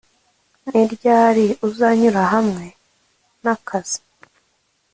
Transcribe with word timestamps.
ni 0.71 0.83
ryari 0.93 1.45
uzanyura 1.67 2.21
hamwe 2.33 2.65
nakazi 3.43 3.99